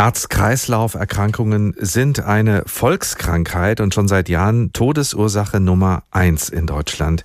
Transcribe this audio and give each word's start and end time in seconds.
Herz-Kreislauf-Erkrankungen 0.00 1.74
sind 1.76 2.20
eine 2.20 2.62
Volkskrankheit 2.64 3.82
und 3.82 3.92
schon 3.92 4.08
seit 4.08 4.30
Jahren 4.30 4.72
Todesursache 4.72 5.60
Nummer 5.60 6.04
eins 6.10 6.48
in 6.48 6.66
Deutschland. 6.66 7.22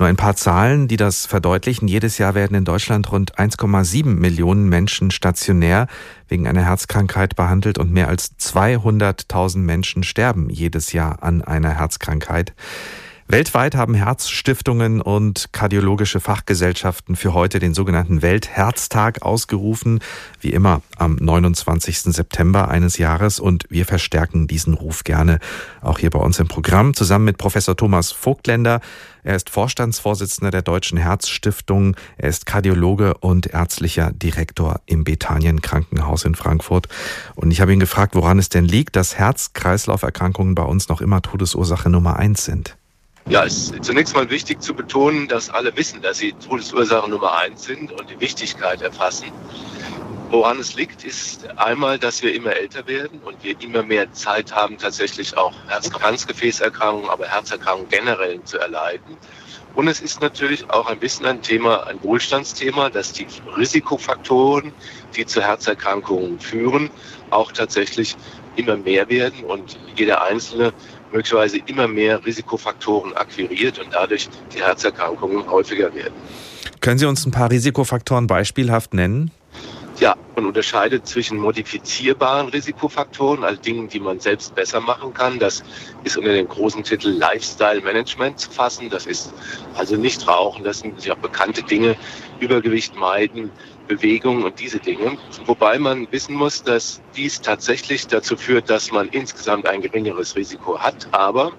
Nur 0.00 0.08
ein 0.08 0.16
paar 0.16 0.34
Zahlen, 0.34 0.88
die 0.88 0.96
das 0.96 1.26
verdeutlichen. 1.26 1.86
Jedes 1.86 2.18
Jahr 2.18 2.34
werden 2.34 2.56
in 2.56 2.64
Deutschland 2.64 3.12
rund 3.12 3.38
1,7 3.38 4.06
Millionen 4.06 4.68
Menschen 4.68 5.12
stationär 5.12 5.86
wegen 6.26 6.48
einer 6.48 6.64
Herzkrankheit 6.64 7.36
behandelt 7.36 7.78
und 7.78 7.92
mehr 7.92 8.08
als 8.08 8.36
200.000 8.40 9.58
Menschen 9.58 10.02
sterben 10.02 10.50
jedes 10.50 10.92
Jahr 10.92 11.22
an 11.22 11.42
einer 11.42 11.78
Herzkrankheit. 11.78 12.54
Weltweit 13.28 13.74
haben 13.74 13.94
Herzstiftungen 13.94 15.00
und 15.00 15.48
kardiologische 15.50 16.20
Fachgesellschaften 16.20 17.16
für 17.16 17.34
heute 17.34 17.58
den 17.58 17.74
sogenannten 17.74 18.22
Weltherztag 18.22 19.22
ausgerufen, 19.22 19.98
wie 20.40 20.50
immer 20.50 20.80
am 20.96 21.16
29. 21.16 22.02
September 22.02 22.68
eines 22.68 22.98
Jahres 22.98 23.40
und 23.40 23.64
wir 23.68 23.84
verstärken 23.84 24.46
diesen 24.46 24.74
Ruf 24.74 25.02
gerne 25.02 25.40
auch 25.82 25.98
hier 25.98 26.10
bei 26.10 26.20
uns 26.20 26.38
im 26.38 26.46
Programm 26.46 26.94
zusammen 26.94 27.24
mit 27.24 27.36
Professor 27.36 27.76
Thomas 27.76 28.12
Vogtländer. 28.12 28.80
Er 29.24 29.34
ist 29.34 29.50
Vorstandsvorsitzender 29.50 30.52
der 30.52 30.62
Deutschen 30.62 30.96
Herzstiftung, 30.96 31.96
er 32.18 32.28
ist 32.28 32.46
Kardiologe 32.46 33.14
und 33.14 33.48
ärztlicher 33.48 34.12
Direktor 34.12 34.82
im 34.86 35.02
Bethanien 35.02 35.62
Krankenhaus 35.62 36.24
in 36.24 36.36
Frankfurt 36.36 36.86
und 37.34 37.50
ich 37.50 37.60
habe 37.60 37.72
ihn 37.72 37.80
gefragt, 37.80 38.14
woran 38.14 38.38
es 38.38 38.50
denn 38.50 38.66
liegt, 38.66 38.94
dass 38.94 39.18
Herz-Kreislauf-Erkrankungen 39.18 40.54
bei 40.54 40.62
uns 40.62 40.88
noch 40.88 41.00
immer 41.00 41.22
Todesursache 41.22 41.90
Nummer 41.90 42.14
eins 42.20 42.44
sind. 42.44 42.76
Ja, 43.28 43.44
es 43.44 43.70
ist 43.72 43.84
zunächst 43.84 44.14
mal 44.14 44.30
wichtig 44.30 44.62
zu 44.62 44.72
betonen, 44.72 45.26
dass 45.26 45.50
alle 45.50 45.76
wissen, 45.76 46.00
dass 46.00 46.18
sie 46.18 46.32
Todesursache 46.32 47.10
Nummer 47.10 47.36
eins 47.38 47.64
sind 47.64 47.90
und 47.90 48.08
die 48.08 48.20
Wichtigkeit 48.20 48.82
erfassen. 48.82 49.32
Woran 50.30 50.60
es 50.60 50.74
liegt, 50.74 51.04
ist 51.04 51.48
einmal, 51.58 51.98
dass 51.98 52.22
wir 52.22 52.34
immer 52.34 52.54
älter 52.54 52.86
werden 52.86 53.20
und 53.20 53.42
wir 53.42 53.60
immer 53.60 53.82
mehr 53.82 54.12
Zeit 54.12 54.54
haben, 54.54 54.78
tatsächlich 54.78 55.36
auch 55.36 55.54
Herz-Kranzgefäßerkrankungen, 55.68 57.10
aber 57.10 57.26
Herzerkrankungen 57.26 57.88
generell 57.88 58.42
zu 58.44 58.58
erleiden. 58.58 59.18
Und 59.74 59.88
es 59.88 60.00
ist 60.00 60.20
natürlich 60.20 60.70
auch 60.70 60.86
ein 60.86 60.98
bisschen 60.98 61.26
ein 61.26 61.42
Thema, 61.42 61.86
ein 61.86 62.02
Wohlstandsthema, 62.02 62.90
dass 62.90 63.12
die 63.12 63.26
Risikofaktoren, 63.56 64.72
die 65.16 65.26
zu 65.26 65.42
Herzerkrankungen 65.42 66.40
führen, 66.40 66.90
auch 67.30 67.52
tatsächlich 67.52 68.16
immer 68.56 68.76
mehr 68.76 69.08
werden 69.08 69.44
und 69.44 69.78
jeder 69.96 70.22
Einzelne 70.22 70.72
möglicherweise 71.12 71.58
immer 71.66 71.88
mehr 71.88 72.24
Risikofaktoren 72.24 73.14
akquiriert 73.14 73.78
und 73.78 73.88
dadurch 73.92 74.28
die 74.54 74.60
Herzerkrankungen 74.60 75.48
häufiger 75.50 75.94
werden. 75.94 76.14
Können 76.80 76.98
Sie 76.98 77.06
uns 77.06 77.24
ein 77.26 77.30
paar 77.30 77.50
Risikofaktoren 77.50 78.26
beispielhaft 78.26 78.94
nennen? 78.94 79.30
Ja, 79.98 80.14
man 80.34 80.44
unterscheidet 80.44 81.06
zwischen 81.06 81.38
modifizierbaren 81.38 82.48
Risikofaktoren, 82.50 83.44
also 83.44 83.60
Dingen, 83.62 83.88
die 83.88 83.98
man 83.98 84.20
selbst 84.20 84.54
besser 84.54 84.78
machen 84.78 85.14
kann. 85.14 85.38
Das 85.38 85.62
ist 86.04 86.18
unter 86.18 86.34
dem 86.34 86.46
großen 86.46 86.82
Titel 86.82 87.08
Lifestyle 87.08 87.80
Management 87.80 88.38
zu 88.38 88.50
fassen. 88.50 88.90
Das 88.90 89.06
ist 89.06 89.32
also 89.74 89.96
nicht 89.96 90.28
rauchen, 90.28 90.64
das 90.64 90.80
sind 90.80 91.02
ja 91.06 91.14
bekannte 91.14 91.62
Dinge, 91.62 91.96
Übergewicht 92.40 92.94
meiden, 92.94 93.50
Bewegung 93.86 94.44
und 94.44 94.58
diese 94.60 94.78
Dinge. 94.78 95.16
Wobei 95.46 95.78
man 95.78 96.10
wissen 96.10 96.34
muss, 96.34 96.62
dass 96.62 97.00
dies 97.16 97.40
tatsächlich 97.40 98.06
dazu 98.06 98.36
führt, 98.36 98.68
dass 98.70 98.92
man 98.92 99.08
insgesamt 99.08 99.66
ein 99.66 99.80
geringeres 99.80 100.36
Risiko 100.36 100.78
hat. 100.78 101.08
Aber 101.12 101.52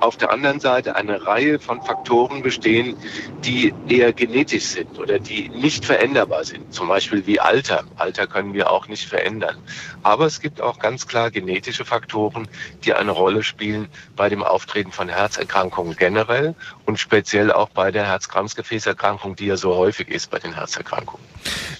auf 0.00 0.16
der 0.16 0.30
anderen 0.30 0.60
Seite 0.60 0.96
eine 0.96 1.26
Reihe 1.26 1.58
von 1.58 1.82
Faktoren 1.82 2.42
bestehen, 2.42 2.96
die 3.44 3.74
eher 3.88 4.12
genetisch 4.12 4.64
sind 4.64 4.98
oder 4.98 5.18
die 5.18 5.48
nicht 5.50 5.84
veränderbar 5.84 6.44
sind. 6.44 6.72
Zum 6.72 6.88
Beispiel 6.88 7.26
wie 7.26 7.40
Alter. 7.40 7.84
Alter 7.96 8.26
können 8.26 8.54
wir 8.54 8.70
auch 8.70 8.88
nicht 8.88 9.06
verändern. 9.08 9.56
Aber 10.02 10.26
es 10.26 10.40
gibt 10.40 10.60
auch 10.60 10.78
ganz 10.78 11.06
klar 11.06 11.30
genetische 11.30 11.84
Faktoren, 11.84 12.48
die 12.84 12.94
eine 12.94 13.10
Rolle 13.10 13.42
spielen 13.42 13.88
bei 14.16 14.28
dem 14.28 14.42
Auftreten 14.42 14.92
von 14.92 15.08
Herzerkrankungen 15.08 15.96
generell 15.96 16.54
und 16.86 16.98
speziell 16.98 17.52
auch 17.52 17.68
bei 17.68 17.90
der 17.90 18.06
Herz-Kranzgefäßerkrankung, 18.06 19.36
die 19.36 19.46
ja 19.46 19.56
so 19.56 19.74
häufig 19.74 20.08
ist 20.08 20.30
bei 20.30 20.38
den 20.38 20.54
Herzerkrankungen. 20.54 21.24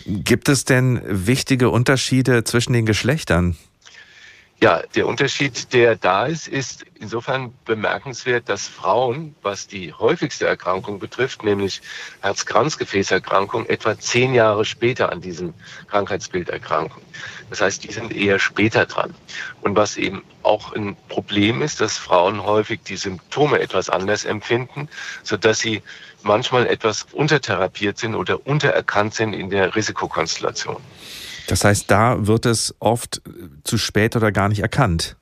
Gibt 0.07 0.49
es 0.49 0.65
denn 0.65 1.01
wichtige 1.05 1.71
Unterschiede 1.71 2.45
zwischen 2.45 2.73
den 2.73 2.87
Geschlechtern? 2.87 3.57
Ja, 4.63 4.83
der 4.95 5.07
Unterschied, 5.07 5.73
der 5.73 5.97
da 5.97 6.27
ist, 6.27 6.47
ist 6.47 6.85
insofern 7.01 7.55
bemerkenswert, 7.65 8.51
dass 8.51 8.69
Frauen, 8.69 9.35
was 9.41 9.67
die 9.67 9.95
häufigste 9.95 10.47
Erkrankung 10.47 10.99
betrifft, 10.99 11.43
nämlich 11.43 11.81
Herz-Kranzgefäßerkrankung, 12.21 13.65
etwa 13.65 13.99
zehn 13.99 14.35
Jahre 14.35 14.67
später 14.67 15.13
an 15.13 15.23
diesem 15.23 15.55
Krankheitsbild 15.89 16.51
erkranken. 16.51 17.01
Das 17.49 17.63
heißt, 17.63 17.85
die 17.85 17.93
sind 17.93 18.15
eher 18.15 18.39
später 18.39 18.85
dran. 18.85 19.15
Und 19.63 19.77
was 19.77 19.97
eben 19.97 20.25
auch 20.43 20.75
ein 20.75 20.95
Problem 21.09 21.63
ist, 21.63 21.81
dass 21.81 21.97
Frauen 21.97 22.45
häufig 22.45 22.81
die 22.83 22.97
Symptome 22.97 23.61
etwas 23.61 23.89
anders 23.89 24.27
empfinden, 24.27 24.91
sodass 25.23 25.61
sie 25.61 25.83
manchmal 26.23 26.67
etwas 26.67 27.07
untertherapiert 27.13 27.97
sind 27.97 28.15
oder 28.15 28.47
untererkannt 28.47 29.15
sind 29.15 29.33
in 29.33 29.49
der 29.49 29.75
Risikokonstellation. 29.75 30.83
Das 31.51 31.65
heißt, 31.65 31.91
da 31.91 32.29
wird 32.29 32.47
es 32.47 32.77
oft 32.79 33.23
zu 33.65 33.77
spät 33.77 34.15
oder 34.15 34.31
gar 34.31 34.49
nicht 34.49 34.61
erkannt. 34.61 35.17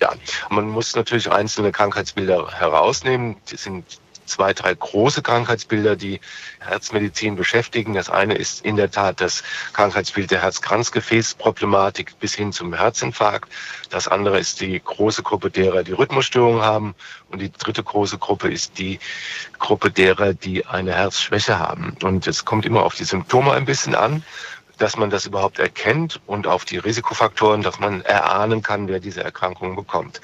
Ja, 0.00 0.12
man 0.48 0.68
muss 0.68 0.94
natürlich 0.94 1.32
einzelne 1.32 1.72
Krankheitsbilder 1.72 2.48
herausnehmen. 2.52 3.34
Die 3.50 3.56
sind 3.56 3.84
zwei, 4.24 4.52
drei 4.52 4.72
große 4.72 5.20
Krankheitsbilder, 5.20 5.96
die 5.96 6.20
Herzmedizin 6.60 7.34
beschäftigen. 7.34 7.94
Das 7.94 8.08
eine 8.08 8.34
ist 8.34 8.64
in 8.64 8.76
der 8.76 8.92
Tat 8.92 9.20
das 9.20 9.42
Krankheitsbild 9.72 10.30
der 10.30 10.42
Herz-Kranzgefäß-Problematik 10.42 12.20
bis 12.20 12.34
hin 12.34 12.52
zum 12.52 12.72
Herzinfarkt. 12.72 13.50
Das 13.90 14.06
andere 14.06 14.38
ist 14.38 14.60
die 14.60 14.80
große 14.80 15.24
Gruppe 15.24 15.50
derer, 15.50 15.82
die 15.82 15.92
Rhythmusstörungen 15.92 16.62
haben. 16.62 16.94
Und 17.30 17.42
die 17.42 17.50
dritte 17.50 17.82
große 17.82 18.18
Gruppe 18.18 18.48
ist 18.48 18.78
die 18.78 19.00
Gruppe 19.58 19.90
derer, 19.90 20.34
die 20.34 20.66
eine 20.66 20.94
Herzschwäche 20.94 21.58
haben. 21.58 21.96
Und 22.04 22.28
es 22.28 22.44
kommt 22.44 22.64
immer 22.64 22.84
auf 22.84 22.94
die 22.94 23.04
Symptome 23.04 23.52
ein 23.52 23.64
bisschen 23.64 23.96
an 23.96 24.22
dass 24.84 24.98
man 24.98 25.08
das 25.08 25.24
überhaupt 25.24 25.60
erkennt 25.60 26.20
und 26.26 26.46
auf 26.46 26.66
die 26.66 26.76
Risikofaktoren, 26.76 27.62
dass 27.62 27.80
man 27.80 28.02
erahnen 28.02 28.60
kann, 28.60 28.86
wer 28.86 29.00
diese 29.00 29.24
Erkrankung 29.24 29.76
bekommt. 29.76 30.20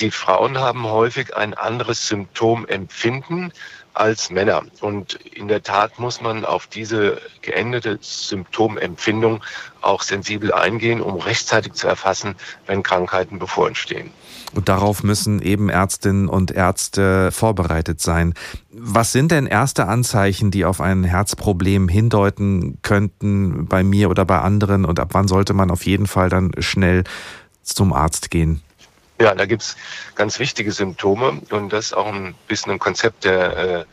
Die 0.00 0.10
Frauen 0.10 0.58
haben 0.58 0.84
häufig 0.84 1.36
ein 1.36 1.54
anderes 1.54 2.06
Symptomempfinden 2.08 3.52
als 3.94 4.30
Männer. 4.30 4.62
Und 4.80 5.14
in 5.14 5.48
der 5.48 5.62
Tat 5.62 5.98
muss 5.98 6.20
man 6.20 6.44
auf 6.44 6.66
diese 6.66 7.18
geänderte 7.40 7.98
Symptomempfindung 8.02 9.42
auch 9.80 10.02
sensibel 10.02 10.52
eingehen, 10.52 11.00
um 11.00 11.16
rechtzeitig 11.16 11.72
zu 11.72 11.88
erfassen, 11.88 12.34
wenn 12.66 12.82
Krankheiten 12.82 13.38
bevorstehen. 13.38 14.10
Und 14.54 14.68
darauf 14.68 15.02
müssen 15.02 15.40
eben 15.40 15.70
Ärztinnen 15.70 16.28
und 16.28 16.50
Ärzte 16.50 17.32
vorbereitet 17.32 18.02
sein. 18.02 18.34
Was 18.70 19.12
sind 19.12 19.30
denn 19.30 19.46
erste 19.46 19.86
Anzeichen, 19.86 20.50
die 20.50 20.66
auf 20.66 20.82
ein 20.82 21.02
Herzproblem 21.02 21.88
hindeuten 21.88 22.78
könnten 22.82 23.66
bei 23.66 23.82
mir 23.82 24.10
oder 24.10 24.26
bei 24.26 24.40
anderen? 24.40 24.84
Und 24.84 25.00
ab 25.00 25.10
wann 25.12 25.26
sollte 25.26 25.54
man 25.54 25.70
auf 25.70 25.86
jeden 25.86 26.06
Fall 26.06 26.28
dann 26.28 26.52
schnell 26.58 27.04
zum 27.62 27.94
Arzt 27.94 28.30
gehen? 28.30 28.60
Ja, 29.18 29.34
da 29.34 29.46
gibt's 29.46 29.76
ganz 30.14 30.38
wichtige 30.38 30.72
Symptome 30.72 31.40
und 31.50 31.72
das 31.72 31.86
ist 31.86 31.92
auch 31.94 32.06
ein 32.06 32.34
bisschen 32.48 32.72
ein 32.72 32.78
Konzept 32.78 33.24
der 33.24 33.56
äh, 33.56 33.84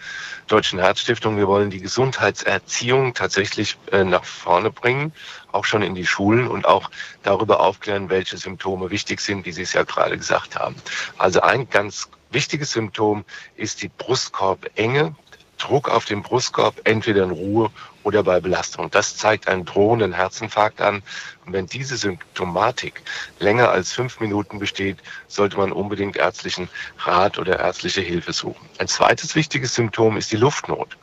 Deutschen 0.47 0.79
Herzstiftung. 0.79 1.37
Wir 1.37 1.47
wollen 1.47 1.69
die 1.69 1.79
Gesundheitserziehung 1.79 3.13
tatsächlich 3.13 3.77
äh, 3.93 4.03
nach 4.03 4.25
vorne 4.25 4.69
bringen, 4.69 5.13
auch 5.53 5.63
schon 5.63 5.81
in 5.81 5.95
die 5.95 6.05
Schulen 6.05 6.47
und 6.49 6.65
auch 6.65 6.91
darüber 7.23 7.61
aufklären, 7.61 8.09
welche 8.09 8.37
Symptome 8.37 8.89
wichtig 8.91 9.21
sind, 9.21 9.45
wie 9.45 9.53
Sie 9.53 9.61
es 9.61 9.71
ja 9.71 9.83
gerade 9.83 10.17
gesagt 10.17 10.57
haben. 10.57 10.75
Also 11.17 11.39
ein 11.39 11.69
ganz 11.69 12.09
wichtiges 12.31 12.71
Symptom 12.71 13.23
ist 13.55 13.81
die 13.81 13.89
Brustkorbenge. 13.89 15.15
Druck 15.63 15.89
auf 15.89 16.03
den 16.03 16.21
Brustkorb, 16.21 16.81
entweder 16.83 17.23
in 17.23 17.31
Ruhe 17.31 17.71
oder 18.03 18.21
bei 18.23 18.41
Belastung. 18.41 18.91
Das 18.91 19.15
zeigt 19.15 19.47
einen 19.47 19.63
drohenden 19.63 20.11
Herzinfarkt 20.11 20.81
an. 20.81 21.01
Und 21.45 21.53
wenn 21.53 21.67
diese 21.67 21.95
Symptomatik 21.95 23.01
länger 23.39 23.69
als 23.69 23.93
fünf 23.93 24.19
Minuten 24.19 24.59
besteht, 24.59 24.97
sollte 25.27 25.55
man 25.57 25.71
unbedingt 25.71 26.17
ärztlichen 26.17 26.67
Rat 26.99 27.37
oder 27.37 27.59
ärztliche 27.59 28.01
Hilfe 28.01 28.33
suchen. 28.33 28.67
Ein 28.77 28.89
zweites 28.89 29.35
wichtiges 29.35 29.73
Symptom 29.73 30.17
ist 30.17 30.33
die 30.33 30.37
Luftnot. 30.37 30.97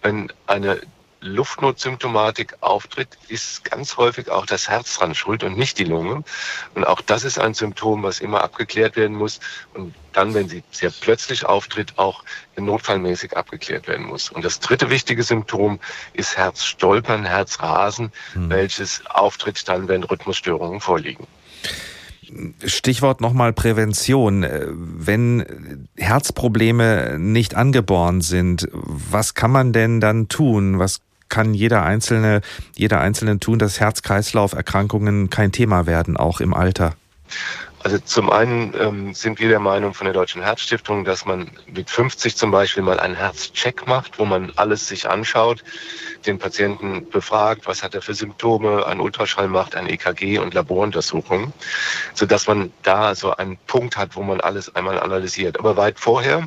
Wenn 0.00 0.32
eine 0.46 0.80
Luftnotsymptomatik 1.20 2.54
auftritt, 2.60 3.18
ist 3.28 3.64
ganz 3.64 3.96
häufig 3.96 4.30
auch 4.30 4.46
das 4.46 4.68
Herz 4.68 4.98
dran 4.98 5.14
schuld 5.14 5.42
und 5.42 5.58
nicht 5.58 5.78
die 5.78 5.84
Lunge. 5.84 6.22
Und 6.74 6.84
auch 6.86 7.00
das 7.00 7.24
ist 7.24 7.38
ein 7.38 7.54
Symptom, 7.54 8.02
was 8.02 8.20
immer 8.20 8.42
abgeklärt 8.42 8.96
werden 8.96 9.16
muss 9.16 9.40
und 9.74 9.94
dann, 10.12 10.34
wenn 10.34 10.48
sie 10.48 10.62
sehr 10.70 10.90
plötzlich 10.90 11.44
auftritt, 11.46 11.94
auch 11.96 12.24
notfallmäßig 12.56 13.36
abgeklärt 13.36 13.88
werden 13.88 14.06
muss. 14.06 14.30
Und 14.30 14.44
das 14.44 14.60
dritte 14.60 14.90
wichtige 14.90 15.22
Symptom 15.22 15.78
ist 16.12 16.36
Herzstolpern, 16.36 17.24
Herzrasen, 17.24 18.12
hm. 18.32 18.50
welches 18.50 19.04
auftritt 19.06 19.68
dann, 19.68 19.88
wenn 19.88 20.02
Rhythmusstörungen 20.02 20.80
vorliegen. 20.80 21.26
Stichwort 22.64 23.20
nochmal 23.20 23.52
Prävention. 23.52 24.46
Wenn 24.46 25.88
Herzprobleme 25.96 27.18
nicht 27.18 27.54
angeboren 27.54 28.20
sind, 28.20 28.68
was 28.72 29.34
kann 29.34 29.50
man 29.50 29.72
denn 29.72 30.00
dann 30.00 30.28
tun? 30.28 30.78
Was 30.78 31.00
kann 31.28 31.54
jeder 31.54 31.82
Einzelne, 31.82 32.40
jeder 32.76 33.00
Einzelne 33.00 33.38
tun, 33.38 33.58
dass 33.58 33.80
Herz-Kreislauf-Erkrankungen 33.80 35.30
kein 35.30 35.52
Thema 35.52 35.86
werden, 35.86 36.16
auch 36.16 36.40
im 36.40 36.54
Alter? 36.54 36.94
Also 37.88 38.00
zum 38.00 38.28
einen 38.28 38.74
ähm, 38.78 39.14
sind 39.14 39.40
wir 39.40 39.48
der 39.48 39.60
Meinung 39.60 39.94
von 39.94 40.04
der 40.04 40.12
Deutschen 40.12 40.42
Herzstiftung, 40.42 41.06
dass 41.06 41.24
man 41.24 41.50
mit 41.72 41.88
50 41.88 42.36
zum 42.36 42.50
Beispiel 42.50 42.82
mal 42.82 43.00
einen 43.00 43.14
Herzcheck 43.14 43.86
macht, 43.86 44.18
wo 44.18 44.26
man 44.26 44.52
alles 44.56 44.86
sich 44.88 45.08
anschaut, 45.08 45.64
den 46.26 46.38
Patienten 46.38 47.08
befragt, 47.08 47.62
was 47.66 47.82
hat 47.82 47.94
er 47.94 48.02
für 48.02 48.12
Symptome, 48.12 48.84
ein 48.84 49.00
Ultraschall 49.00 49.48
macht, 49.48 49.74
ein 49.74 49.88
EKG 49.88 50.38
und 50.38 50.52
Laboruntersuchungen, 50.52 51.54
sodass 52.12 52.46
man 52.46 52.74
da 52.82 53.14
so 53.14 53.34
einen 53.34 53.56
Punkt 53.66 53.96
hat, 53.96 54.16
wo 54.16 54.22
man 54.22 54.42
alles 54.42 54.76
einmal 54.76 55.00
analysiert. 55.00 55.58
Aber 55.58 55.78
weit 55.78 55.98
vorher 55.98 56.46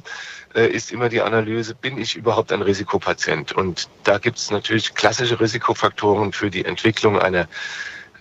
äh, 0.54 0.68
ist 0.68 0.92
immer 0.92 1.10
die 1.10 1.22
Analyse, 1.22 1.74
bin 1.74 1.98
ich 1.98 2.16
überhaupt 2.16 2.52
ein 2.52 2.62
Risikopatient? 2.62 3.52
Und 3.52 3.90
da 4.04 4.20
gibt 4.20 4.38
es 4.38 4.52
natürlich 4.52 4.94
klassische 4.94 5.40
Risikofaktoren 5.40 6.34
für 6.34 6.52
die 6.52 6.66
Entwicklung 6.66 7.18
einer 7.18 7.48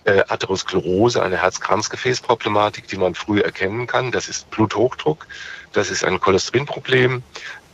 äh, 0.05 0.23
Atherosklerose, 0.27 1.21
eine 1.21 1.37
Herz-Kranzgefäß-Problematik, 1.37 2.87
die 2.87 2.97
man 2.97 3.15
früh 3.15 3.39
erkennen 3.41 3.87
kann. 3.87 4.11
Das 4.11 4.27
ist 4.27 4.49
Bluthochdruck, 4.49 5.27
das 5.73 5.89
ist 5.89 6.03
ein 6.03 6.19
Cholesterinproblem, 6.19 7.23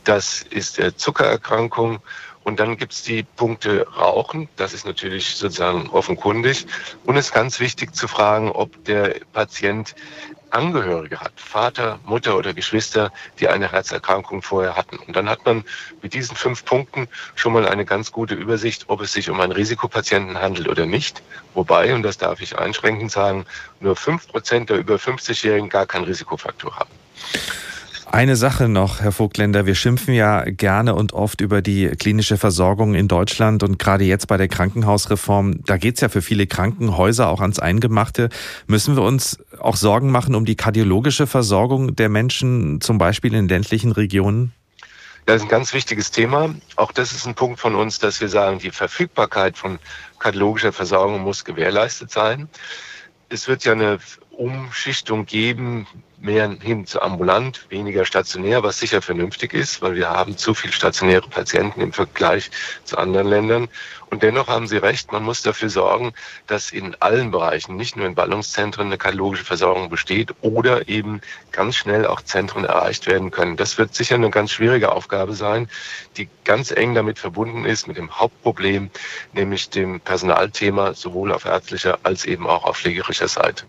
das 0.04 0.42
ist 0.42 0.78
äh, 0.78 0.96
Zuckererkrankung 0.96 2.00
und 2.48 2.58
dann 2.58 2.78
gibt 2.78 2.94
es 2.94 3.02
die 3.02 3.22
Punkte 3.22 3.86
Rauchen, 3.96 4.48
das 4.56 4.72
ist 4.72 4.86
natürlich 4.86 5.36
sozusagen 5.36 5.90
offenkundig. 5.90 6.66
Und 7.04 7.18
es 7.18 7.26
ist 7.26 7.32
ganz 7.34 7.60
wichtig 7.60 7.94
zu 7.94 8.08
fragen, 8.08 8.50
ob 8.50 8.84
der 8.84 9.16
Patient 9.34 9.94
Angehörige 10.50 11.20
hat, 11.20 11.32
Vater, 11.36 12.00
Mutter 12.06 12.34
oder 12.38 12.54
Geschwister, 12.54 13.12
die 13.38 13.48
eine 13.48 13.70
Herzerkrankung 13.70 14.40
vorher 14.40 14.76
hatten. 14.76 14.96
Und 14.96 15.14
dann 15.14 15.28
hat 15.28 15.44
man 15.44 15.62
mit 16.00 16.14
diesen 16.14 16.36
fünf 16.36 16.64
Punkten 16.64 17.06
schon 17.34 17.52
mal 17.52 17.68
eine 17.68 17.84
ganz 17.84 18.12
gute 18.12 18.34
Übersicht, 18.34 18.86
ob 18.88 19.02
es 19.02 19.12
sich 19.12 19.28
um 19.28 19.40
einen 19.40 19.52
Risikopatienten 19.52 20.40
handelt 20.40 20.68
oder 20.68 20.86
nicht. 20.86 21.22
Wobei, 21.52 21.94
und 21.94 22.02
das 22.02 22.16
darf 22.16 22.40
ich 22.40 22.58
einschränkend 22.58 23.10
sagen, 23.10 23.44
nur 23.80 23.94
fünf 23.94 24.26
Prozent 24.26 24.70
der 24.70 24.78
über 24.78 24.94
50-Jährigen 24.94 25.68
gar 25.68 25.84
keinen 25.84 26.04
Risikofaktor 26.04 26.76
haben. 26.76 26.90
Eine 28.10 28.36
Sache 28.36 28.68
noch, 28.68 29.00
Herr 29.00 29.12
Vogtländer. 29.12 29.66
Wir 29.66 29.74
schimpfen 29.74 30.14
ja 30.14 30.44
gerne 30.44 30.94
und 30.94 31.12
oft 31.12 31.42
über 31.42 31.60
die 31.60 31.88
klinische 31.88 32.38
Versorgung 32.38 32.94
in 32.94 33.06
Deutschland 33.06 33.62
und 33.62 33.78
gerade 33.78 34.04
jetzt 34.04 34.28
bei 34.28 34.38
der 34.38 34.48
Krankenhausreform, 34.48 35.62
da 35.66 35.76
geht 35.76 35.96
es 35.96 36.00
ja 36.00 36.08
für 36.08 36.22
viele 36.22 36.46
Krankenhäuser 36.46 37.28
auch 37.28 37.42
ans 37.42 37.58
Eingemachte. 37.58 38.30
Müssen 38.66 38.96
wir 38.96 39.02
uns 39.02 39.38
auch 39.60 39.76
Sorgen 39.76 40.10
machen 40.10 40.34
um 40.34 40.46
die 40.46 40.56
kardiologische 40.56 41.26
Versorgung 41.26 41.96
der 41.96 42.08
Menschen, 42.08 42.80
zum 42.80 42.96
Beispiel 42.96 43.34
in 43.34 43.46
ländlichen 43.46 43.92
Regionen? 43.92 44.52
Das 45.26 45.36
ist 45.36 45.42
ein 45.42 45.48
ganz 45.48 45.74
wichtiges 45.74 46.10
Thema. 46.10 46.54
Auch 46.76 46.92
das 46.92 47.12
ist 47.12 47.26
ein 47.26 47.34
Punkt 47.34 47.60
von 47.60 47.74
uns, 47.74 47.98
dass 47.98 48.22
wir 48.22 48.30
sagen, 48.30 48.58
die 48.58 48.70
Verfügbarkeit 48.70 49.58
von 49.58 49.78
kardiologischer 50.18 50.72
Versorgung 50.72 51.20
muss 51.20 51.44
gewährleistet 51.44 52.10
sein. 52.10 52.48
Es 53.28 53.46
wird 53.46 53.64
ja 53.64 53.72
eine 53.72 53.98
Umschichtung 54.38 55.26
geben, 55.26 55.86
mehr 56.20 56.50
hin 56.60 56.86
zu 56.86 57.02
ambulant, 57.02 57.66
weniger 57.70 58.04
stationär, 58.04 58.62
was 58.62 58.78
sicher 58.78 59.02
vernünftig 59.02 59.52
ist, 59.52 59.82
weil 59.82 59.94
wir 59.94 60.10
haben 60.10 60.36
zu 60.36 60.54
viel 60.54 60.72
stationäre 60.72 61.28
Patienten 61.28 61.80
im 61.80 61.92
Vergleich 61.92 62.50
zu 62.84 62.98
anderen 62.98 63.28
Ländern. 63.28 63.68
Und 64.10 64.22
dennoch 64.22 64.48
haben 64.48 64.66
Sie 64.66 64.78
recht, 64.78 65.12
man 65.12 65.22
muss 65.22 65.42
dafür 65.42 65.68
sorgen, 65.68 66.12
dass 66.46 66.72
in 66.72 66.96
allen 67.00 67.30
Bereichen, 67.30 67.76
nicht 67.76 67.94
nur 67.94 68.06
in 68.06 68.14
Ballungszentren, 68.14 68.86
eine 68.86 68.96
kardiologische 68.96 69.44
Versorgung 69.44 69.90
besteht 69.90 70.34
oder 70.40 70.88
eben 70.88 71.20
ganz 71.52 71.76
schnell 71.76 72.06
auch 72.06 72.22
Zentren 72.22 72.64
erreicht 72.64 73.06
werden 73.06 73.30
können. 73.30 73.56
Das 73.56 73.76
wird 73.76 73.94
sicher 73.94 74.14
eine 74.14 74.30
ganz 74.30 74.50
schwierige 74.50 74.92
Aufgabe 74.92 75.34
sein, 75.34 75.68
die 76.16 76.28
ganz 76.44 76.70
eng 76.70 76.94
damit 76.94 77.18
verbunden 77.18 77.66
ist, 77.66 77.86
mit 77.86 77.98
dem 77.98 78.18
Hauptproblem, 78.18 78.90
nämlich 79.34 79.68
dem 79.68 80.00
Personalthema, 80.00 80.94
sowohl 80.94 81.30
auf 81.32 81.44
ärztlicher 81.44 81.98
als 82.02 82.24
eben 82.24 82.46
auch 82.46 82.64
auf 82.64 82.78
pflegerischer 82.78 83.28
Seite. 83.28 83.66